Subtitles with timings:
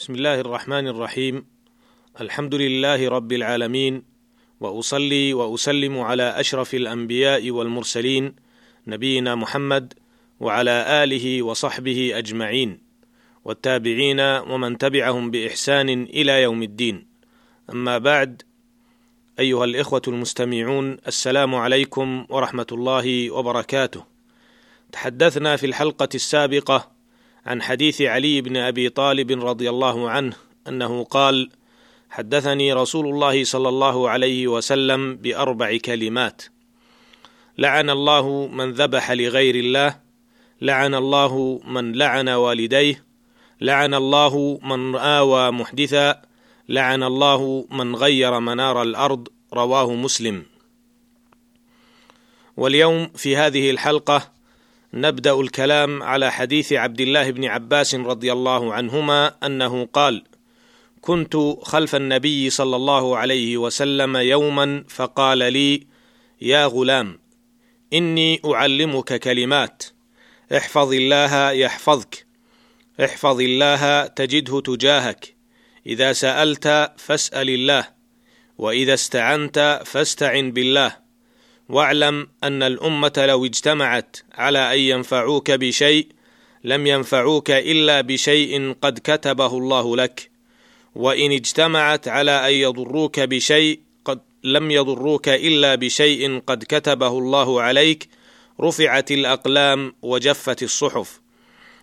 [0.00, 1.44] بسم الله الرحمن الرحيم.
[2.20, 4.02] الحمد لله رب العالمين
[4.60, 8.34] وأصلي وأسلم على أشرف الأنبياء والمرسلين
[8.86, 9.94] نبينا محمد
[10.40, 12.80] وعلى آله وصحبه أجمعين
[13.44, 17.06] والتابعين ومن تبعهم بإحسان إلى يوم الدين.
[17.70, 18.42] أما بعد
[19.38, 24.04] أيها الإخوة المستمعون السلام عليكم ورحمة الله وبركاته.
[24.92, 26.99] تحدثنا في الحلقة السابقة
[27.46, 30.36] عن حديث علي بن أبي طالب رضي الله عنه
[30.68, 31.50] أنه قال
[32.10, 36.42] حدثني رسول الله صلى الله عليه وسلم بأربع كلمات.
[37.58, 39.96] لعن الله من ذبح لغير الله
[40.60, 43.04] لعن الله من لعن والديه
[43.60, 46.22] لعن الله من آوى محدثا
[46.68, 50.42] لعن الله من غير منار الأرض رواه مسلم.
[52.56, 54.39] واليوم في هذه الحلقة
[54.94, 60.24] نبدأ الكلام على حديث عبد الله بن عباس رضي الله عنهما أنه قال
[61.00, 65.86] كنت خلف النبي صلى الله عليه وسلم يوما فقال لي
[66.40, 67.18] يا غلام
[67.92, 69.82] إني أعلمك كلمات
[70.56, 72.26] احفظ الله يحفظك
[73.04, 75.34] احفظ الله تجده تجاهك
[75.86, 77.88] إذا سألت فاسأل الله
[78.58, 81.09] وإذا استعنت فاستعن بالله.
[81.70, 86.06] واعلم أن الأمة لو اجتمعت على أن ينفعوك بشيء
[86.64, 90.30] لم ينفعوك إلا بشيء قد كتبه الله لك.
[90.94, 98.08] وإن اجتمعت على أن يضروك بشيء قد لم يضروك إلا بشيء قد كتبه الله عليك
[98.60, 101.20] رفعت الأقلام وجفت الصحف.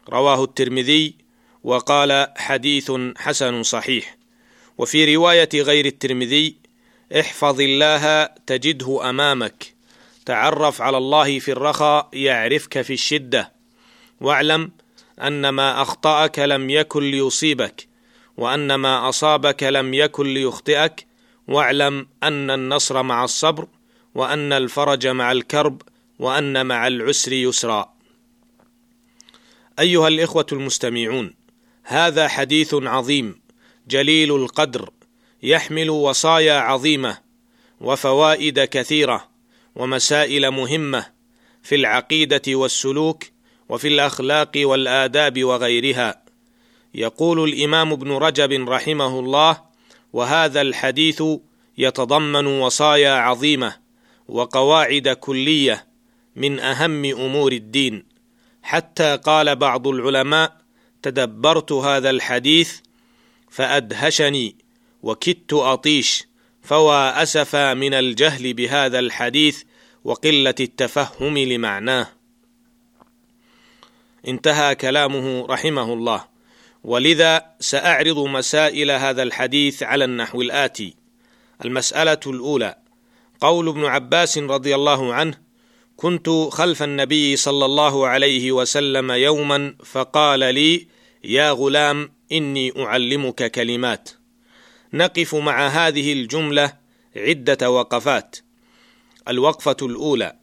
[0.09, 1.13] رواه الترمذي
[1.63, 4.17] وقال حديث حسن صحيح.
[4.77, 6.55] وفي رواية غير الترمذي
[7.19, 9.76] احفظ الله تجده أمامك.
[10.27, 13.53] تعرف على الله في الرخاء يعرفك في الشدة.
[14.21, 14.71] واعلم
[15.21, 17.87] أن ما أخطأك لم يكن ليصيبك
[18.37, 21.07] وأن ما أصابك لم يكن ليخطئك.
[21.47, 23.67] واعلم أن النصر مع الصبر
[24.15, 25.81] وأن الفرج مع الكرب
[26.19, 27.93] وأن مع العسر يسرا.
[29.79, 31.33] أيها الإخوة المستمعون
[31.83, 33.41] هذا حديث عظيم
[33.87, 34.89] جليل القدر
[35.43, 37.17] يحمل وصايا عظيمة
[37.81, 39.36] وفوائد كثيرة.
[39.77, 41.05] ومسائل مهمة
[41.63, 43.23] في العقيدة والسلوك
[43.69, 46.23] وفي الأخلاق والآداب وغيرها.
[46.93, 49.61] يقول الإمام ابن رجب رحمه الله
[50.13, 51.23] وهذا الحديث
[51.77, 53.75] يتضمن وصايا عظيمة
[54.27, 55.87] وقواعد كلية
[56.35, 58.05] من أهم أمور الدين.
[58.63, 60.57] حتى قال بعض العلماء
[61.01, 62.79] تدبرت هذا الحديث
[63.49, 64.55] فأدهشني
[65.03, 66.26] وكدت أطيش
[66.67, 69.63] فوا اسفا من الجهل بهذا الحديث
[70.03, 72.07] وقلة التفهم لمعناه.
[74.27, 76.25] انتهى كلامه رحمه الله.
[76.83, 80.95] ولذا سأعرض مسائل هذا الحديث على النحو الآتي.
[81.65, 82.75] المسألة الأولى
[83.39, 85.37] قول ابن عباس رضي الله عنه
[85.95, 90.87] كنت خلف النبي صلى الله عليه وسلم يوما فقال لي
[91.23, 94.16] يا غلام إني أعلمك كلمات.
[94.97, 96.73] نقف مع هذه الجملة
[97.15, 98.35] عدة وقفات.
[99.27, 100.35] الوقفة الأولى.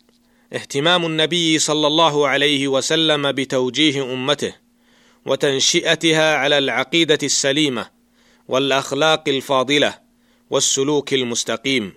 [0.52, 4.54] اهتمام النبي صلى الله عليه وسلم بتوجيه أمته
[5.26, 7.90] وتنشئتها على العقيدة السليمة
[8.48, 9.98] والأخلاق الفاضلة
[10.50, 11.92] والسلوك المستقيم.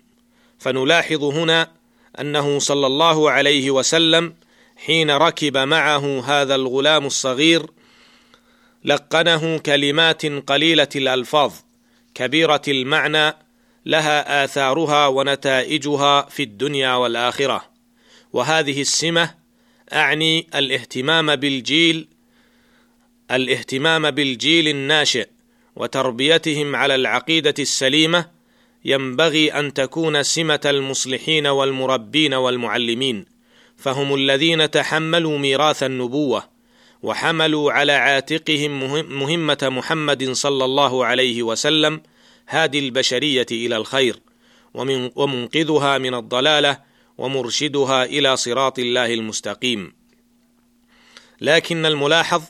[0.60, 1.72] فنلاحظ هنا
[2.20, 4.36] أنه صلى الله عليه وسلم
[4.86, 7.66] حين ركب معه هذا الغلام الصغير
[8.86, 11.54] لقنه كلمات قليلة الألفاظ.
[12.18, 13.34] كبيرة المعنى
[13.86, 17.70] لها آثارها ونتائجها في الدنيا والآخرة.
[18.34, 19.36] وهذه السمة
[19.94, 22.08] أعني الاهتمام بالجيل
[23.32, 25.28] الاهتمام بالجيل الناشئ
[25.76, 28.30] وتربيتهم على العقيدة السليمة
[28.86, 33.26] ينبغي أن تكون سمة المصلحين والمربين والمعلمين.
[33.78, 36.44] فهم الذين تحملوا ميراث النبوة
[37.04, 38.80] وحملوا على عاتقهم
[39.20, 42.02] مهمة محمد صلى الله عليه وسلم
[42.48, 44.20] هادي البشرية إلى الخير
[44.74, 46.80] ومن ومنقذها من الضلالة
[47.18, 49.94] ومرشدها إلى صراط الله المستقيم.
[51.42, 52.44] لكن الملاحظ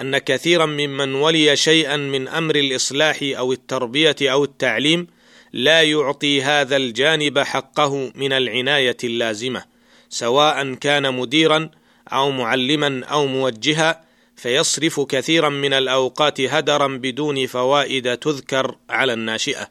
[0.00, 5.06] أن كثيرا ممن ولي شيئا من أمر الإصلاح أو التربية أو التعليم
[5.52, 9.64] لا يعطي هذا الجانب حقه من العناية اللازمة
[10.08, 11.70] سواء كان مديرا
[12.12, 14.04] أو معلما أو موجها
[14.38, 19.70] فيصرف كثيرا من الأوقات هدرا بدون فوائد تذكر على الناشئة.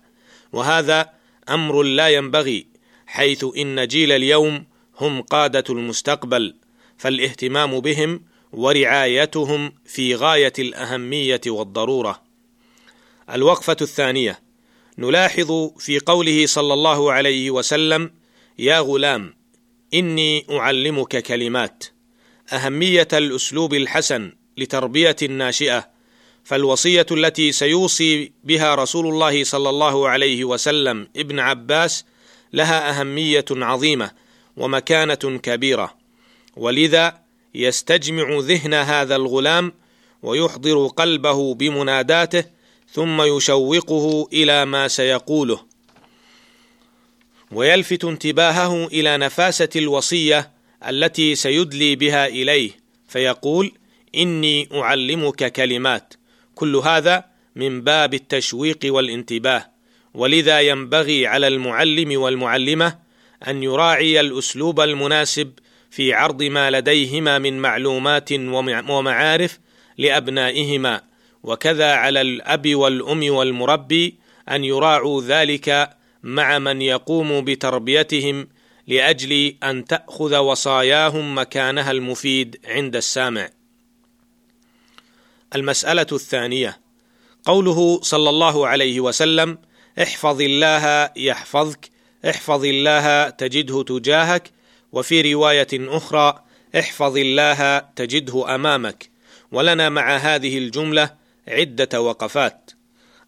[0.53, 1.09] وهذا
[1.49, 2.67] أمر لا ينبغي
[3.05, 4.65] حيث إن جيل اليوم
[4.97, 6.55] هم قادة المستقبل
[6.97, 8.21] فالاهتمام بهم
[8.51, 12.23] ورعايتهم في غاية الأهمية والضرورة.
[13.31, 14.39] الوقفة الثانية.
[14.97, 18.11] نلاحظ في قوله صلى الله عليه وسلم
[18.59, 19.33] يا غلام
[19.93, 21.83] إني أعلمك كلمات.
[22.53, 25.87] أهمية الأسلوب الحسن لتربية الناشئة
[26.43, 32.05] فالوصية التي سيوصي بها رسول الله صلى الله عليه وسلم ابن عباس
[32.53, 34.11] لها أهمية عظيمة
[34.57, 35.93] ومكانة كبيرة.
[36.55, 37.19] ولذا
[37.55, 39.73] يستجمع ذهن هذا الغلام
[40.23, 42.43] ويحضر قلبه بمناداته
[42.91, 45.59] ثم يشوقه إلى ما سيقوله.
[47.51, 50.51] ويلفت انتباهه إلى نفاسة الوصية
[50.87, 52.71] التي سيدلي بها إليه
[53.07, 53.71] فيقول
[54.15, 56.13] إني أعلمك كلمات.
[56.55, 57.25] كل هذا
[57.55, 59.65] من باب التشويق والانتباه.
[60.13, 62.97] ولذا ينبغي على المعلم والمعلمة
[63.47, 65.51] أن يراعي الأسلوب المناسب
[65.91, 68.29] في عرض ما لديهما من معلومات
[68.89, 69.59] ومعارف
[69.97, 71.01] لأبنائهما.
[71.43, 74.15] وكذا على الأب والأم والمربي
[74.49, 78.47] أن يراعوا ذلك مع من يقوم بتربيتهم
[78.87, 83.49] لأجل أن تأخذ وصاياهم مكانها المفيد عند السامع.
[85.55, 86.79] المسألة الثانية.
[87.45, 89.57] قوله صلى الله عليه وسلم
[90.01, 91.89] احفظ الله يحفظك
[92.29, 94.51] احفظ الله تجده تجاهك.
[94.91, 96.43] وفي رواية أخرى
[96.79, 99.09] احفظ الله تجده أمامك.
[99.51, 101.09] ولنا مع هذه الجملة
[101.47, 102.71] عدة وقفات.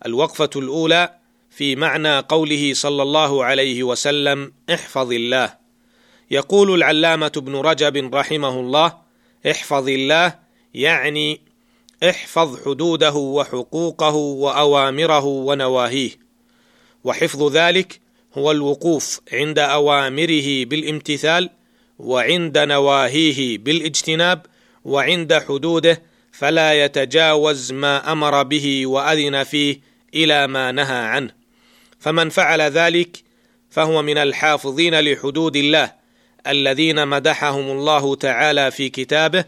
[0.05, 1.15] الوقفة الأولى
[1.49, 5.53] في معنى قوله صلى الله عليه وسلم احفظ الله.
[6.31, 8.97] يقول العلامة ابن رجب رحمه الله
[9.51, 10.39] احفظ الله
[10.73, 11.48] يعني
[12.03, 16.11] احفظ حدوده وحقوقه وأوامره ونواهيه.
[17.03, 17.99] وحفظ ذلك
[18.33, 21.49] هو الوقوف عند أوامره بالامتثال
[21.99, 24.45] وعند نواهيه بالاجتناب
[24.85, 26.01] وعند حدوده
[26.31, 29.79] فلا يتجاوز ما أمر به وأذن فيه
[30.15, 31.31] إلى ما نهى عنه.
[31.99, 33.23] فمن فعل ذلك
[33.69, 35.91] فهو من الحافظين لحدود الله
[36.47, 39.45] الذين مدحهم الله تعالى في كتابه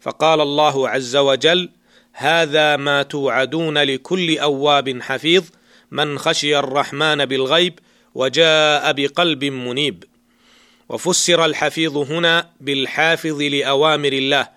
[0.00, 1.70] فقال الله عز وجل
[2.16, 5.44] هذا ما توعدون لكل أواب حفيظ
[5.90, 7.78] من خشي الرحمن بالغيب
[8.14, 10.04] وجاء بقلب منيب.
[10.88, 14.48] وفسر الحفيظ هنا بالحافظ لأوامر الله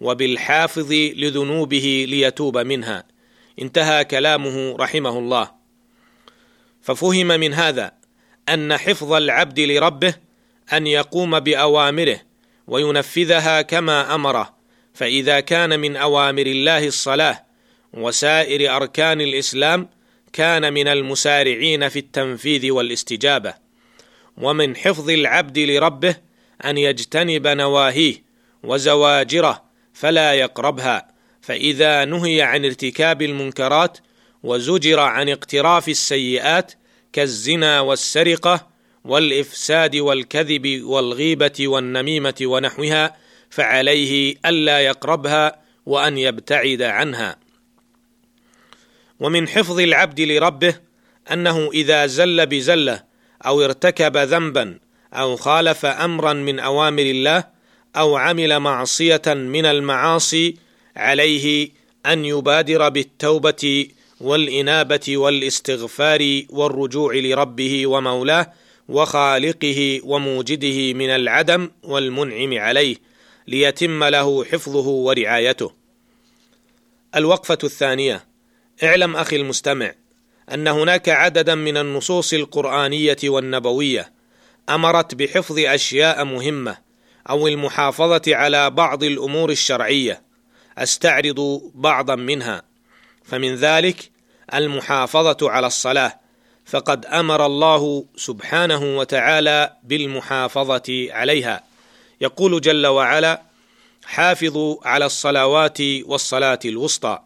[0.00, 3.04] وبالحافظ لذنوبه ليتوب منها.
[3.62, 5.50] انتهى كلامه رحمه الله.
[6.82, 7.92] ففهم من هذا
[8.48, 10.14] أن حفظ العبد لربه
[10.72, 12.20] أن يقوم بأوامره
[12.66, 14.55] وينفذها كما أمره.
[14.96, 17.44] فإذا كان من أوامر الله الصلاة
[17.94, 19.88] وسائر أركان الإسلام
[20.32, 23.54] كان من المسارعين في التنفيذ والاستجابة
[24.36, 26.16] ومن حفظ العبد لربه
[26.64, 28.22] أن يجتنب نواهيه
[28.62, 31.08] وزواجره فلا يقربها
[31.40, 33.98] فإذا نهي عن ارتكاب المنكرات
[34.42, 36.72] وزجر عن اقتراف السيئات
[37.12, 38.66] كالزنا والسرقة
[39.04, 43.25] والإفساد والكذب والغيبة والنميمة ونحوها
[43.56, 45.56] فعليه ألا يقربها
[45.86, 47.36] وأن يبتعد عنها.
[49.20, 50.74] ومن حفظ العبد لربه
[51.32, 53.02] أنه إذا زل بزلة
[53.46, 54.78] أو ارتكب ذنبا
[55.12, 57.44] أو خالف امرا من أوامر الله
[57.96, 60.56] أو عمل معصية من المعاصي
[60.96, 61.68] عليه
[62.06, 63.86] أن يبادر بالتوبة
[64.20, 68.52] والإنابة والإستغفار والرجوع لربه ومولاه
[68.88, 72.96] وخالقه وموجده من العدم والمنعم عليه.
[73.48, 75.72] ليتم له حفظه ورعايته.
[77.16, 78.26] الوقفة الثانية
[78.82, 79.92] اعلم أخي المستمع
[80.52, 84.12] أن هناك عددا من النصوص القرآنية والنبوية
[84.68, 86.78] أمرت بحفظ أشياء مهمة
[87.30, 90.22] أو المحافظة على بعض الأمور الشرعية.
[90.78, 92.62] أستعرض بعضا منها.
[93.24, 94.10] فمن ذلك
[94.54, 96.20] المحافظة على الصلاة.
[96.66, 101.64] فقد أمر الله سبحانه وتعالى بالمحافظة عليها.
[102.20, 103.42] يقول جل وعلا
[104.04, 107.18] حافظوا على الصلوات والصلاة الوسطى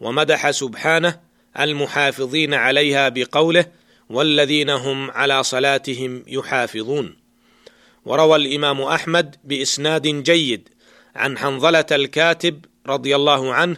[0.00, 1.20] ومدح سبحانه
[1.60, 3.66] المحافظين عليها بقوله
[4.10, 7.16] والذين هم على صلاتهم يحافظون
[8.04, 10.68] وروى الإمام أحمد بإسناد جيد
[11.16, 13.76] عن حنظلة الكاتب رضي الله عنه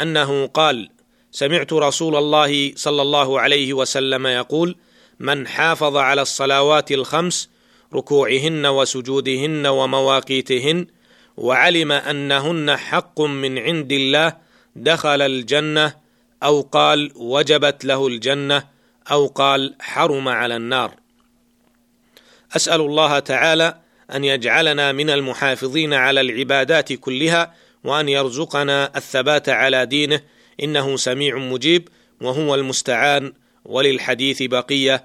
[0.00, 0.90] أنه قال
[1.30, 4.76] سمعت رسول الله صلى الله عليه وسلم يقول
[5.20, 7.50] من حافظ على الصلوات الخمس
[7.94, 10.86] ركوعهن وسجودهن ومواقيتهن
[11.36, 14.36] وعلم أنهن حق من عند الله
[14.76, 15.96] دخل الجنة
[16.42, 18.64] أو قال وجبت له الجنة
[19.10, 20.94] أو قال حرم على النار.
[22.56, 23.78] أسأل الله تعالى
[24.14, 27.54] أن يجعلنا من المحافظين على العبادات كلها
[27.84, 30.20] وأن يرزقنا الثبات على دينه
[30.62, 31.88] إنه سميع مجيب
[32.20, 33.32] وهو المستعان
[33.64, 35.04] وللحديث بقية.